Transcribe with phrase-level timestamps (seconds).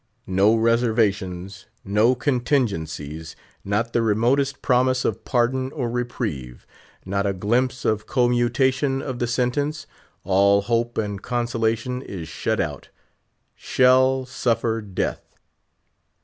[0.25, 6.65] _No reservations, no contingencies; not the remotest promise of pardon or reprieve;
[7.05, 9.85] not a glimpse of commutation of the sentence;
[10.23, 15.37] all hope and consolation is shut out—_shall suffer death!